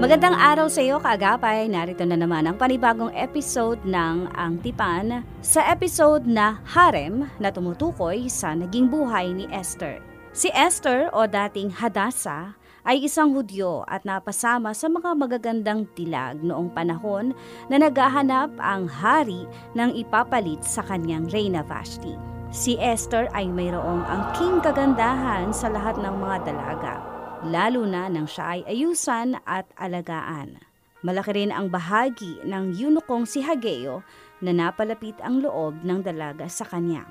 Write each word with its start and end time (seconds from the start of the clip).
Magandang 0.00 0.32
araw 0.32 0.72
sa 0.72 0.80
iyo, 0.80 0.96
kaagapay. 0.96 1.68
Narito 1.68 2.08
na 2.08 2.16
naman 2.16 2.48
ang 2.48 2.56
panibagong 2.56 3.12
episode 3.12 3.76
ng 3.84 4.32
Ang 4.32 4.56
Tipan 4.64 5.20
sa 5.44 5.60
episode 5.68 6.24
na 6.24 6.56
Harem 6.64 7.28
na 7.36 7.52
tumutukoy 7.52 8.24
sa 8.32 8.56
naging 8.56 8.88
buhay 8.88 9.28
ni 9.28 9.44
Esther. 9.52 10.00
Si 10.32 10.48
Esther 10.56 11.12
o 11.12 11.28
dating 11.28 11.68
Hadassah 11.68 12.56
ay 12.88 13.04
isang 13.04 13.36
Hudyo 13.36 13.84
at 13.84 14.08
napasama 14.08 14.72
sa 14.72 14.88
mga 14.88 15.12
magagandang 15.20 15.84
tilag 15.92 16.40
noong 16.40 16.72
panahon 16.72 17.36
na 17.68 17.76
naghahanap 17.76 18.56
ang 18.56 18.88
hari 18.88 19.44
ng 19.76 20.00
ipapalit 20.00 20.64
sa 20.64 20.80
kanyang 20.80 21.28
Reyna 21.28 21.60
Vashti. 21.60 22.16
Si 22.48 22.80
Esther 22.80 23.28
ay 23.36 23.52
mayroong 23.52 24.00
angking 24.08 24.64
kagandahan 24.64 25.52
sa 25.52 25.68
lahat 25.68 26.00
ng 26.00 26.14
mga 26.24 26.36
dalaga 26.48 27.19
lalo 27.44 27.88
na 27.88 28.08
nang 28.12 28.28
siya 28.28 28.58
ay 28.58 28.60
ayusan 28.68 29.40
at 29.48 29.66
alagaan. 29.80 30.60
Malaki 31.00 31.32
rin 31.32 31.52
ang 31.52 31.72
bahagi 31.72 32.44
ng 32.44 32.76
yunukong 32.76 33.24
si 33.24 33.40
Hageo 33.40 34.04
na 34.44 34.52
napalapit 34.52 35.16
ang 35.24 35.40
loob 35.40 35.80
ng 35.80 36.04
dalaga 36.04 36.44
sa 36.48 36.68
kanya. 36.68 37.08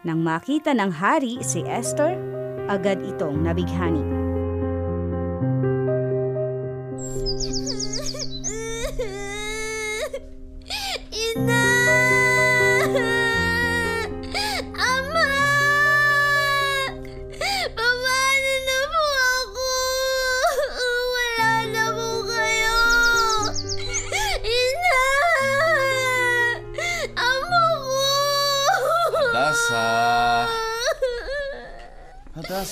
Nang 0.00 0.24
makita 0.24 0.72
ng 0.72 0.88
hari 0.88 1.40
si 1.44 1.60
Esther, 1.68 2.16
agad 2.72 3.04
itong 3.04 3.44
nabighani. 3.44 4.17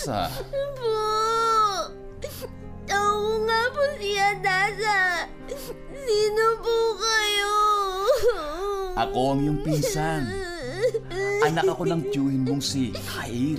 Hadasa! 0.06 0.30
Po! 0.78 0.94
Ako 2.86 3.26
nga 3.42 3.62
po 3.74 3.82
si 3.98 4.10
Adasa! 4.14 5.26
Sino 6.06 6.44
po 6.62 6.76
kayo? 6.94 7.54
Ako 8.94 9.18
ang 9.34 9.40
iyong 9.42 9.60
pinsan. 9.66 10.30
Anak 11.42 11.66
ako 11.66 11.90
ng 11.90 12.02
tiyuhin 12.14 12.46
mong 12.46 12.62
si 12.62 12.94
Hair. 12.94 13.58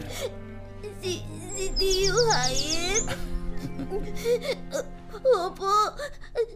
Si, 1.04 1.20
si 1.52 1.66
Tio 1.76 2.16
Hayek? 2.16 3.04
Opo, 5.28 5.76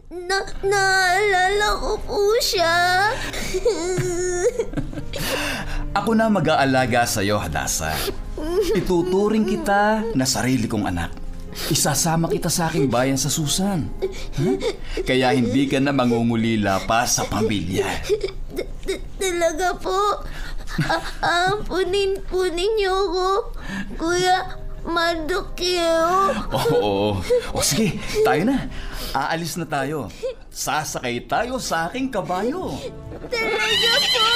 na, 0.08 0.40
naalala 0.64 1.68
ko 1.76 1.92
po 2.00 2.20
siya. 2.40 3.12
Ako 5.92 6.16
na 6.16 6.32
mag-aalaga 6.32 7.04
sa 7.04 7.20
iyo, 7.20 7.36
Hadasa. 7.36 7.92
Ituturing 8.70 9.42
kita 9.42 10.14
na 10.14 10.22
sarili 10.22 10.70
kong 10.70 10.86
anak. 10.86 11.10
Isasama 11.68 12.32
kita 12.32 12.48
sa 12.48 12.72
aking 12.72 12.88
bayan 12.88 13.20
sa 13.20 13.28
Susan. 13.28 13.90
Huh? 14.40 14.56
Kaya 15.04 15.36
hindi 15.36 15.68
ka 15.68 15.82
na 15.82 15.92
mangungulila 15.92 16.80
pa 16.88 17.04
sa 17.04 17.28
pamilya. 17.28 17.84
Talaga 19.20 19.76
po. 19.76 20.24
Ampunin 21.20 22.24
po 22.24 22.48
ninyo 22.48 22.94
ko, 23.12 23.28
Kuya 24.00 24.56
Madukyo. 24.88 25.92
Oo. 26.50 27.20
O 27.52 27.60
sige, 27.60 28.00
tayo 28.24 28.48
na. 28.48 28.72
Aalis 29.12 29.60
na 29.60 29.68
tayo. 29.68 30.08
Sasakay 30.48 31.28
tayo 31.28 31.60
sa 31.60 31.92
aking 31.92 32.08
kabayo. 32.08 32.80
Talaga 33.28 33.92
po. 34.08 34.26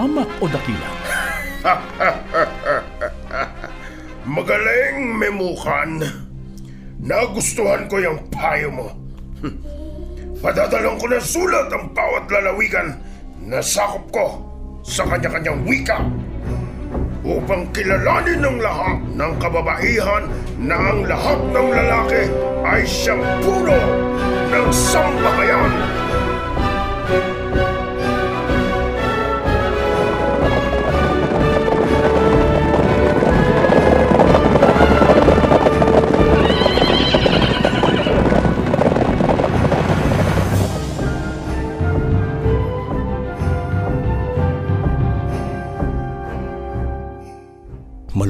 Hamak 0.00 0.30
o 0.40 0.48
dakila. 0.48 0.90
Magaling, 4.36 4.96
Memukan. 5.20 6.00
Nagustuhan 7.00 7.88
ko 7.88 8.00
yung 8.00 8.20
payo 8.32 8.68
mo. 8.72 8.88
Padadalang 10.44 10.96
ko 10.96 11.04
ng 11.08 11.20
sulat 11.20 11.68
ang 11.68 11.92
bawat 11.92 12.24
lalawigan 12.32 12.96
na 13.44 13.60
sakop 13.60 14.04
ko 14.08 14.26
sa 14.80 15.04
kanya-kanyang 15.04 15.60
wika 15.68 16.00
upang 17.20 17.68
kilalanin 17.76 18.40
ng 18.40 18.56
lahat 18.64 18.96
ng 19.12 19.32
kababaihan 19.36 20.24
na 20.56 20.76
ang 20.76 21.04
lahat 21.04 21.40
ng 21.52 21.68
lalaki 21.68 22.22
ay 22.64 22.80
siyang 22.88 23.20
puno 23.44 23.76
ng 24.48 24.66
sambahayan. 24.72 25.99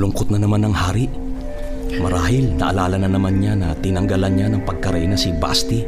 Malungkot 0.00 0.32
na 0.32 0.40
naman 0.40 0.64
ang 0.64 0.72
hari. 0.72 1.12
Marahil 2.00 2.56
naalala 2.56 2.96
na 2.96 3.04
naman 3.04 3.36
niya 3.36 3.52
na 3.52 3.76
tinanggalan 3.76 4.32
niya 4.32 4.48
ng 4.48 4.64
pagkarena 4.64 5.12
si 5.12 5.28
Basti. 5.36 5.84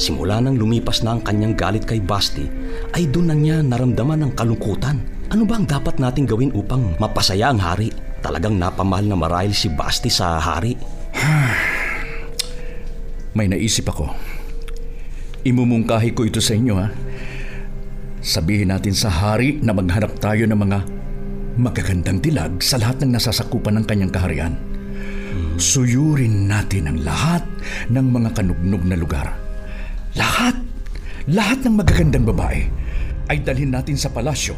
Simula 0.00 0.40
nang 0.40 0.56
lumipas 0.56 1.04
na 1.04 1.12
ang 1.12 1.20
kanyang 1.20 1.52
galit 1.52 1.84
kay 1.84 2.00
Basti, 2.00 2.48
ay 2.96 3.12
doon 3.12 3.28
na 3.28 3.36
niya 3.36 3.60
naramdaman 3.60 4.24
ng 4.24 4.32
kalungkutan. 4.32 5.04
Ano 5.28 5.44
ba 5.44 5.60
ang 5.60 5.68
dapat 5.68 6.00
nating 6.00 6.32
gawin 6.32 6.48
upang 6.56 6.96
mapasaya 6.96 7.52
ang 7.52 7.60
hari? 7.60 7.92
Talagang 8.24 8.56
napamahal 8.56 9.04
na 9.04 9.20
marahil 9.20 9.52
si 9.52 9.68
Basti 9.68 10.08
sa 10.08 10.40
hari. 10.40 10.72
May 13.36 13.52
naisip 13.52 13.84
ako. 13.84 14.16
Imumungkahi 15.44 16.16
ko 16.16 16.24
ito 16.24 16.40
sa 16.40 16.56
inyo 16.56 16.74
ha. 16.80 16.88
Sabihin 18.24 18.72
natin 18.72 18.96
sa 18.96 19.12
hari 19.12 19.60
na 19.60 19.76
maghanap 19.76 20.16
tayo 20.16 20.48
ng 20.48 20.56
mga 20.56 21.01
magagandang 21.60 22.24
dilag 22.24 22.64
sa 22.64 22.80
lahat 22.80 23.04
ng 23.04 23.12
nasasakupan 23.12 23.76
ng 23.76 23.84
kanyang 23.84 24.12
kaharian. 24.12 24.54
Suyurin 25.60 26.48
natin 26.48 26.88
ang 26.88 26.98
lahat 27.04 27.44
ng 27.92 28.06
mga 28.08 28.30
kanugnog 28.32 28.82
na 28.88 28.96
lugar. 28.96 29.36
Lahat, 30.16 30.56
lahat 31.28 31.64
ng 31.64 31.74
magagandang 31.76 32.24
babae 32.24 32.68
ay 33.28 33.38
dalhin 33.44 33.72
natin 33.72 33.96
sa 34.00 34.08
palasyo 34.08 34.56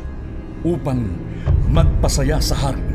upang 0.63 1.03
magpasaya 1.71 2.39
sa 2.39 2.55
hari. 2.71 2.94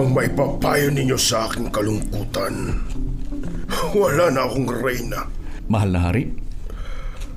Bang 0.00 0.16
maipapayo 0.16 0.88
ninyo 0.88 1.18
sa 1.20 1.44
aking 1.44 1.68
kalungkutan? 1.68 2.72
Wala 3.92 4.32
na 4.32 4.48
akong 4.48 4.72
reyna. 4.80 5.28
Mahal 5.68 5.92
na 5.92 6.00
hari, 6.08 6.32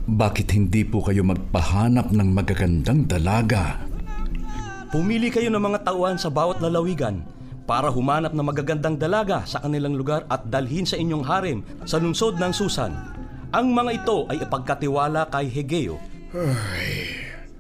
bakit 0.08 0.56
hindi 0.56 0.88
po 0.88 1.04
kayo 1.04 1.28
magpahanap 1.28 2.16
ng 2.16 2.30
magagandang 2.32 3.04
dalaga? 3.04 3.84
Pumili 4.96 5.28
kayo 5.28 5.52
ng 5.52 5.60
mga 5.60 5.92
tauhan 5.92 6.16
sa 6.16 6.32
bawat 6.32 6.64
lalawigan 6.64 7.28
para 7.68 7.92
humanap 7.92 8.32
ng 8.32 8.46
magagandang 8.48 8.96
dalaga 8.96 9.44
sa 9.44 9.60
kanilang 9.60 10.00
lugar 10.00 10.24
at 10.32 10.48
dalhin 10.48 10.88
sa 10.88 10.96
inyong 10.96 11.26
harem 11.28 11.60
sa 11.84 12.00
lungsod 12.00 12.40
ng 12.40 12.56
Susan. 12.56 12.96
Ang 13.52 13.76
mga 13.76 13.92
ito 13.92 14.24
ay 14.32 14.40
ipagkatiwala 14.40 15.28
kay 15.28 15.52
Hegeo. 15.52 16.00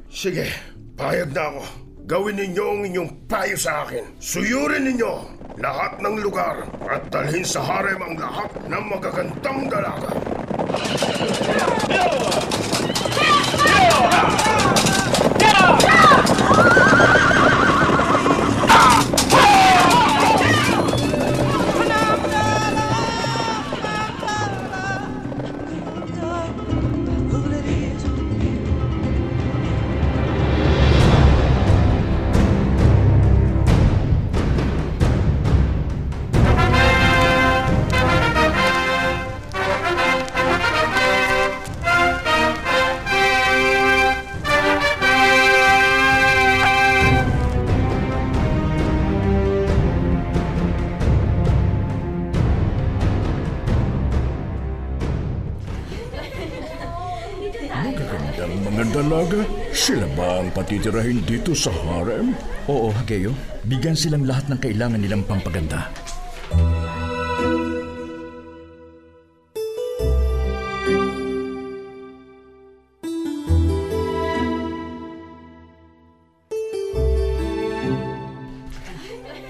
Sige, 0.07 0.47
payag 0.95 1.35
na 1.35 1.43
ako. 1.51 1.82
Gawin 2.03 2.35
ninyo 2.35 2.65
ang 2.67 2.81
inyong 2.83 3.11
payo 3.31 3.55
sa 3.55 3.87
akin. 3.87 4.03
Suyurin 4.19 4.91
ninyo 4.91 5.39
lahat 5.55 6.03
ng 6.03 6.19
lugar 6.19 6.67
at 6.91 7.07
dalhin 7.07 7.47
sa 7.47 7.63
harem 7.63 7.95
ang 7.95 8.19
lahat 8.19 8.51
ng 8.67 8.83
magagandang 8.91 9.71
dalaga. 9.71 10.11
Patitirahin 60.53 61.25
dito 61.25 61.57
sa 61.57 61.73
harem? 61.73 62.37
Oo, 62.69 62.93
Hageo. 62.93 63.33
Bigyan 63.65 63.97
silang 63.97 64.29
lahat 64.29 64.47
ng 64.53 64.59
kailangan 64.61 65.01
nilang 65.01 65.25
pampaganda. 65.25 65.89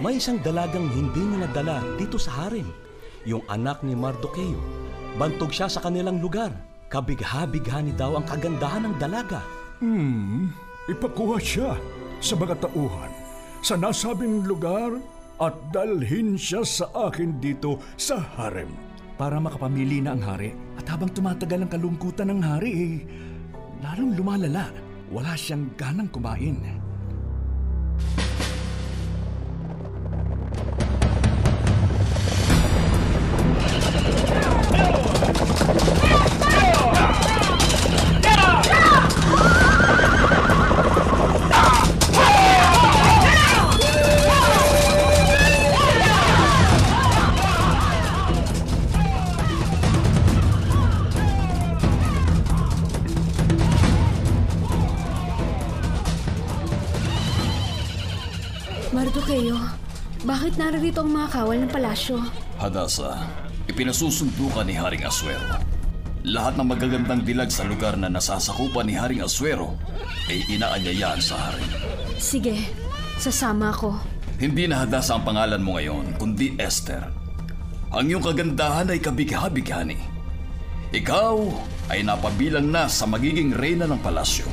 May 0.04 0.20
isang 0.20 0.44
dalagang 0.44 0.92
hindi 0.92 1.24
niya 1.24 1.48
nadala 1.48 1.80
dito 1.96 2.20
sa 2.20 2.44
harem. 2.44 2.68
Yung 3.24 3.40
anak 3.48 3.88
ni 3.88 3.96
Mardukeo. 3.96 4.60
Bantog 5.16 5.56
siya 5.56 5.72
sa 5.72 5.80
kanilang 5.80 6.20
lugar. 6.20 6.52
Kabigha-bighani 6.92 7.96
daw 7.96 8.20
ang 8.20 8.28
kagandahan 8.28 8.84
ng 8.92 8.96
dalaga. 9.00 9.40
Ipakuha 10.84 11.40
siya 11.40 11.80
sa 12.20 12.36
mga 12.36 12.60
tauhan 12.60 13.24
sa 13.64 13.80
nasabing 13.80 14.44
lugar 14.44 15.00
at 15.40 15.56
dalhin 15.72 16.36
siya 16.36 16.68
sa 16.68 16.92
akin 16.92 17.40
dito 17.40 17.80
sa 17.96 18.20
harem. 18.36 18.68
Para 19.16 19.40
makapamili 19.40 20.04
na 20.04 20.12
ang 20.12 20.20
hari. 20.20 20.52
At 20.76 20.84
habang 20.92 21.16
tumatagal 21.16 21.64
ang 21.64 21.72
kalungkutan 21.72 22.28
ng 22.36 22.42
hari, 22.44 22.72
eh, 22.76 22.96
lalong 23.80 24.20
lumalala. 24.20 24.68
Wala 25.08 25.32
siyang 25.40 25.72
ganang 25.80 26.12
kumain. 26.12 26.60
Bakit 60.54 60.70
naririto 60.70 61.02
ang 61.02 61.10
mga 61.10 61.30
kawal 61.34 61.58
ng 61.66 61.72
palasyo? 61.74 62.22
Hadasa, 62.62 63.26
ipinasusundo 63.66 64.54
ka 64.54 64.62
ni 64.62 64.78
Haring 64.78 65.02
Aswero. 65.02 65.50
Lahat 66.30 66.54
ng 66.54 66.70
magagandang 66.70 67.26
dilag 67.26 67.50
sa 67.50 67.66
lugar 67.66 67.98
na 67.98 68.06
nasasakupan 68.06 68.86
ni 68.86 68.94
Haring 68.94 69.26
Aswero 69.26 69.74
ay 70.30 70.46
inaanyayaan 70.54 71.18
sa 71.26 71.42
harem. 71.42 71.66
Sige, 72.22 72.54
sasama 73.18 73.74
ako. 73.74 73.98
Hindi 74.38 74.70
na 74.70 74.86
Hadasa 74.86 75.18
ang 75.18 75.26
pangalan 75.26 75.58
mo 75.58 75.74
ngayon, 75.74 76.22
kundi 76.22 76.54
Esther. 76.62 77.02
Ang 77.90 78.14
iyong 78.14 78.22
kagandahan 78.22 78.94
ay 78.94 79.02
kabigha-bighani. 79.02 79.98
Ikaw 80.94 81.36
ay 81.90 82.06
napabilang 82.06 82.70
na 82.70 82.86
sa 82.86 83.10
magiging 83.10 83.58
reyna 83.58 83.90
ng 83.90 84.06
palasyo. 84.06 84.46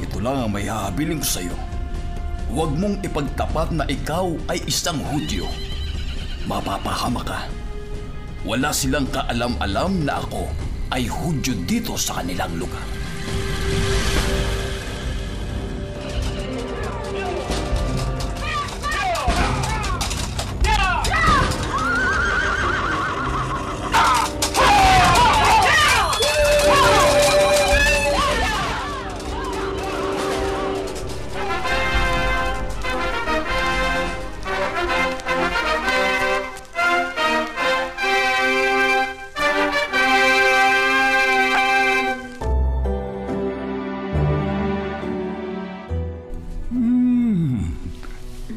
Ito 0.00 0.24
lang 0.24 0.48
ang 0.48 0.56
may 0.56 0.64
hahabiling 0.64 1.20
ko 1.20 1.28
sa 1.28 1.44
iyo. 1.44 1.73
Huwag 2.54 2.78
mong 2.78 3.02
ipagtapat 3.02 3.74
na 3.74 3.82
ikaw 3.90 4.30
ay 4.46 4.62
isang 4.70 5.02
Hudyo. 5.02 5.50
Mapapahama 6.46 7.26
ka. 7.26 7.50
Wala 8.46 8.70
silang 8.70 9.10
kaalam-alam 9.10 10.06
na 10.06 10.22
ako 10.22 10.46
ay 10.94 11.10
Hudyo 11.10 11.58
dito 11.66 11.98
sa 11.98 12.22
kanilang 12.22 12.54
lugar. 12.54 12.78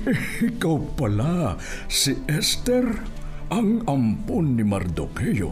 Ikaw 0.07 0.77
pala, 0.95 1.59
si 1.91 2.15
Esther, 2.31 2.87
ang 3.51 3.83
ampon 3.83 4.55
ni 4.55 4.63
Mardukeo. 4.63 5.51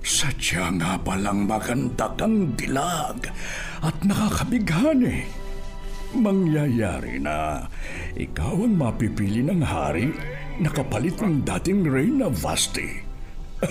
Sadya 0.00 0.74
nga 0.74 0.98
palang 0.98 1.46
maganda 1.46 2.10
kang 2.18 2.56
dilag 2.58 3.30
at 3.84 3.96
nakakabighani. 4.02 5.28
Mangyayari 6.10 7.22
na 7.22 7.70
ikaw 8.18 8.66
ang 8.66 8.74
mapipili 8.74 9.46
ng 9.46 9.62
hari 9.62 10.10
na 10.58 10.66
kapalit 10.72 11.14
ng 11.22 11.46
dating 11.46 11.86
Reyna 11.86 12.26
Vasti. 12.34 13.06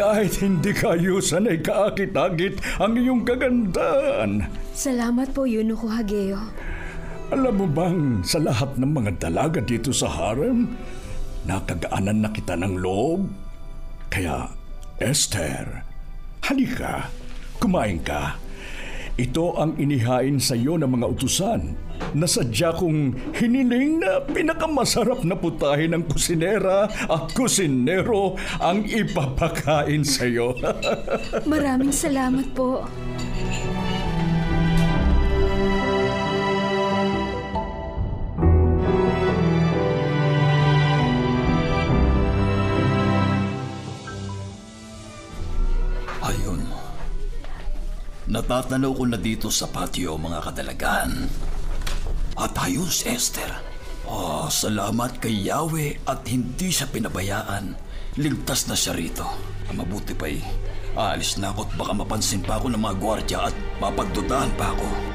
Kahit 0.00 0.42
hindi 0.42 0.74
kayo 0.74 1.22
sanay 1.22 1.62
kaakit-akit 1.62 2.60
ang 2.76 2.98
iyong 2.98 3.22
kagandaan. 3.24 4.50
Salamat 4.74 5.30
po, 5.32 5.46
Yunuko 5.46 5.88
Hageo. 5.88 6.71
Alam 7.32 7.64
mo 7.64 7.66
bang 7.66 8.20
sa 8.20 8.36
lahat 8.36 8.76
ng 8.76 8.92
mga 8.92 9.16
dalaga 9.16 9.64
dito 9.64 9.88
sa 9.88 10.04
harem, 10.04 10.68
nakagaanan 11.48 12.20
na 12.20 12.28
kita 12.28 12.60
ng 12.60 12.76
loob? 12.76 13.24
Kaya, 14.12 14.52
Esther, 15.00 15.80
halika, 16.44 17.08
kumain 17.56 18.04
ka. 18.04 18.36
Ito 19.16 19.56
ang 19.56 19.80
inihain 19.80 20.36
sa 20.44 20.52
iyo 20.52 20.76
ng 20.76 20.92
mga 20.92 21.06
utusan 21.08 21.72
na 22.12 22.28
sadya 22.28 22.76
kong 22.76 23.16
hiniling 23.32 24.04
na 24.04 24.20
pinakamasarap 24.20 25.24
na 25.24 25.32
putahe 25.32 25.88
ng 25.88 26.04
kusinera 26.12 26.84
at 26.84 27.32
kusinero 27.32 28.36
ang 28.60 28.84
ipapakain 28.84 30.04
sa 30.04 30.28
iyo. 30.28 30.52
Maraming 31.48 31.96
salamat 31.96 32.44
po. 32.52 32.84
Natatanaw 48.42 48.90
ko 48.98 49.06
na 49.06 49.14
dito 49.14 49.54
sa 49.54 49.70
patio 49.70 50.18
mga 50.18 50.50
kadalagan. 50.50 51.30
At 52.34 52.58
ayun 52.58 52.90
si 52.90 53.06
Esther. 53.06 53.54
Oh, 54.02 54.50
salamat 54.50 55.22
kay 55.22 55.46
Yahweh 55.46 56.02
at 56.02 56.26
hindi 56.26 56.74
siya 56.74 56.90
pinabayaan. 56.90 57.78
Ligtas 58.18 58.66
na 58.66 58.74
siya 58.74 58.98
rito. 58.98 59.22
Ang 59.70 59.86
mabuti 59.86 60.18
pa'y 60.18 60.42
aalis 60.98 61.38
na 61.38 61.54
ako 61.54 61.70
at 61.70 61.72
baka 61.78 61.92
mapansin 61.94 62.42
pa 62.42 62.58
ako 62.58 62.74
ng 62.74 62.82
mga 62.82 62.98
gwardya 62.98 63.38
at 63.46 63.54
mapagdudahan 63.78 64.50
pa 64.58 64.74
ako. 64.74 65.11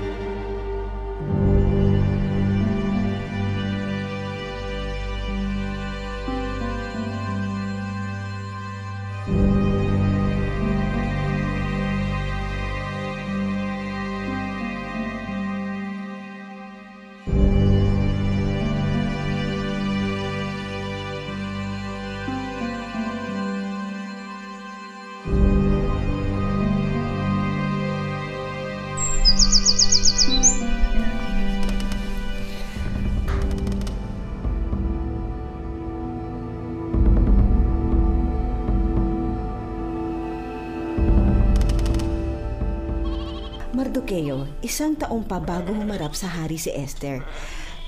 Mardukeo, 44.07 44.47
isang 44.63 44.95
taong 44.95 45.27
pa 45.27 45.35
bago 45.35 45.75
humarap 45.75 46.15
sa 46.15 46.31
hari 46.31 46.55
si 46.55 46.71
Esther. 46.71 47.27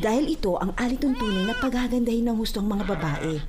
Dahil 0.04 0.28
ito 0.36 0.60
ang 0.60 0.76
alituntunin 0.76 1.48
na 1.48 1.56
paghagandahin 1.56 2.28
ng 2.28 2.36
hustong 2.36 2.68
mga 2.68 2.92
babae. 2.92 3.40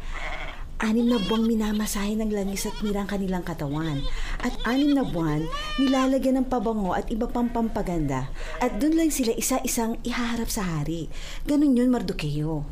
Anim 0.79 1.11
na 1.11 1.19
buwang 1.19 1.51
minamasahe 1.51 2.15
ng 2.15 2.31
langis 2.31 2.71
at 2.71 2.79
mirang 2.79 3.11
kanilang 3.11 3.43
katawan. 3.43 3.99
At 4.39 4.55
anim 4.71 4.95
na 4.95 5.03
buwan, 5.03 5.51
nilalagyan 5.83 6.39
ng 6.39 6.47
pabango 6.47 6.95
at 6.95 7.11
iba 7.11 7.27
pang 7.27 7.51
pampaganda. 7.51 8.31
At 8.63 8.79
doon 8.79 9.03
lang 9.03 9.11
sila 9.11 9.35
isa-isang 9.35 9.99
ihaharap 10.07 10.47
sa 10.47 10.63
hari. 10.63 11.11
Ganun 11.51 11.75
yun, 11.75 11.91
Mardukeo. 11.91 12.71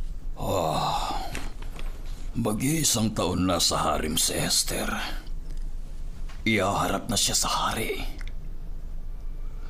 Mag-iisang 2.38 3.18
taon 3.18 3.50
na 3.50 3.58
sa 3.58 3.82
harim 3.82 4.14
si 4.14 4.30
Esther. 4.30 4.94
Ihaharap 6.46 7.10
na 7.10 7.18
siya 7.18 7.34
sa 7.34 7.50
hari. 7.50 8.17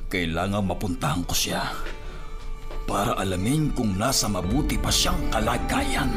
Kailangan 0.09 0.65
mapuntahan 0.65 1.21
ko 1.21 1.37
siya 1.37 1.69
para 2.89 3.13
alamin 3.21 3.69
kung 3.77 3.93
nasa 3.93 4.25
mabuti 4.25 4.73
pa 4.81 4.89
siyang 4.89 5.21
kalagayan. 5.29 6.09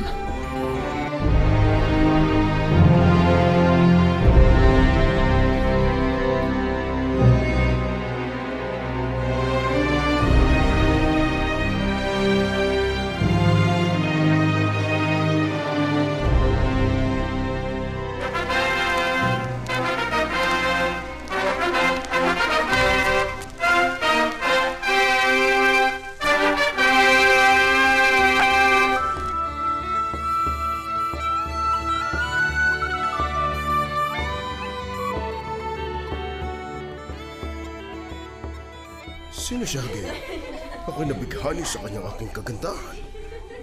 Sino 39.52 39.68
siya, 39.68 39.84
Gay? 39.92 40.08
Ako'y 40.88 41.12
nabighani 41.12 41.60
sa 41.60 41.84
kanyang 41.84 42.08
aking 42.08 42.32
kagandahan. 42.32 42.96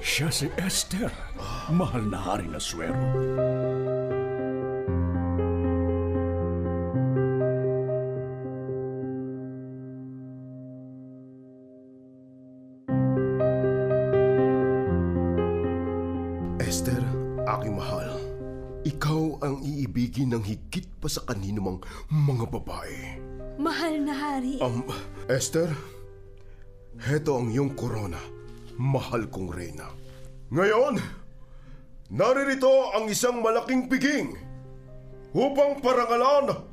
Siya 0.05 0.29
si 0.29 0.45
Esther, 0.53 1.09
mahal 1.73 2.05
na 2.05 2.21
hari 2.21 2.45
na 2.45 2.61
swero. 2.61 2.93
Esther, 16.61 17.01
aking 17.49 17.73
mahal. 17.73 18.13
Ikaw 18.85 19.41
ang 19.41 19.65
iibigin 19.65 20.37
ng 20.37 20.45
higit 20.45 20.85
pa 21.01 21.09
sa 21.09 21.25
kanino 21.25 21.65
mang 21.65 21.79
mga 22.13 22.45
babae. 22.45 23.17
Mahal 23.57 24.05
na 24.05 24.13
hari. 24.13 24.61
Um, 24.61 24.85
Esther, 25.29 25.69
heto 27.05 27.37
ang 27.37 27.53
iyong 27.53 27.77
korona, 27.77 28.17
mahal 28.81 29.29
kong 29.29 29.53
reyna. 29.53 29.85
Ngayon, 30.49 30.97
naririto 32.09 32.89
ang 32.97 33.05
isang 33.05 33.37
malaking 33.37 33.85
piging 33.85 34.33
upang 35.37 35.85
parangalan 35.85 36.65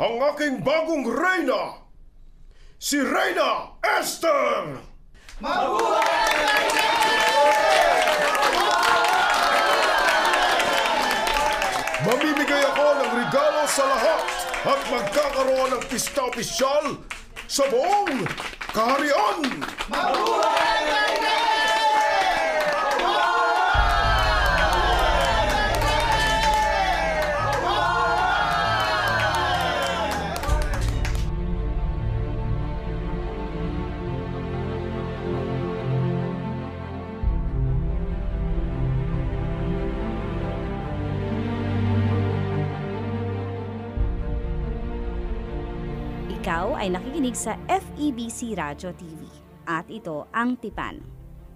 ang 0.00 0.14
aking 0.32 0.64
bagong 0.64 1.12
reyna, 1.12 1.84
si 2.80 3.04
Reyna 3.04 3.76
Esther! 3.84 4.80
Mamimigay 12.00 12.62
ako 12.64 12.86
ng 12.96 13.12
regalo 13.12 13.62
sa 13.68 13.84
lahat 13.84 14.24
at 14.64 14.80
magkakaroon 14.88 15.68
ng 15.76 15.82
pista 15.84 16.24
opisyal 16.24 16.96
sa 17.50 17.66
buong 17.66 18.22
kaharian! 18.70 19.42
Ikaw 46.50 46.82
ay 46.82 46.90
nakikinig 46.90 47.38
sa 47.38 47.54
FEBC 47.70 48.58
Radio 48.58 48.90
TV 48.98 49.22
at 49.70 49.86
ito 49.86 50.26
ang 50.34 50.58
Tipan. 50.58 50.98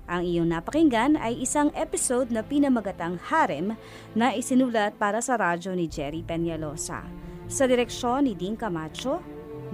Ang 0.06 0.22
iyong 0.22 0.46
napakinggan 0.46 1.18
ay 1.18 1.42
isang 1.42 1.74
episode 1.74 2.30
na 2.30 2.46
pinamagatang 2.46 3.18
Harem 3.26 3.74
na 4.14 4.38
isinulat 4.38 4.94
para 4.94 5.18
sa 5.18 5.34
radyo 5.34 5.74
ni 5.74 5.90
Jerry 5.90 6.22
Peñalosa. 6.22 7.02
Sa 7.50 7.66
direksyon 7.66 8.30
ni 8.30 8.38
Dean 8.38 8.54
Camacho, 8.54 9.18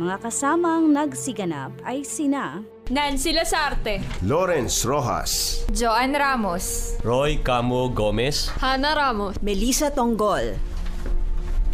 mga 0.01 0.25
kasamang 0.25 0.89
nagsiganap 0.89 1.77
ay 1.85 2.01
sina 2.01 2.65
Nancy 2.89 3.37
Lasarte, 3.37 4.01
Lawrence 4.25 4.89
Rojas, 4.89 5.61
Joan 5.77 6.17
Ramos, 6.17 6.97
Roy 7.05 7.37
Camo 7.45 7.93
Gomez, 7.93 8.49
Hannah 8.57 8.97
Ramos, 8.97 9.37
Melissa 9.45 9.93
Tonggol, 9.93 10.57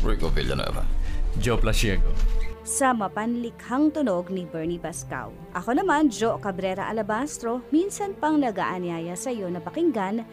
Rico 0.03 0.35
Villanueva. 0.35 0.97
Joe 1.39 1.59
Plasiego. 1.59 2.36
Sa 2.67 2.91
mapanlikhang 2.91 3.95
tunog 3.95 4.27
ni 4.35 4.43
Bernie 4.43 4.83
Bascao. 4.83 5.31
Ako 5.55 5.79
naman, 5.79 6.11
Jo 6.11 6.35
Cabrera 6.43 6.91
Alabastro, 6.91 7.63
minsan 7.71 8.11
pang 8.19 8.43
nagaanyaya 8.43 9.15
sa 9.15 9.31
iyo 9.31 9.47
na 9.47 9.63
pakinggan 9.63 10.27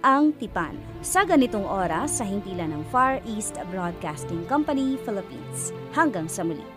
ang 0.00 0.32
Tipan 0.40 0.80
sa 1.04 1.28
ganitong 1.28 1.68
oras 1.68 2.16
sa 2.16 2.24
himpilan 2.24 2.72
ng 2.72 2.82
Far 2.88 3.20
East 3.28 3.60
Broadcasting 3.68 4.48
Company, 4.48 4.96
Philippines. 5.04 5.76
Hanggang 5.92 6.32
sa 6.32 6.40
muli. 6.40 6.75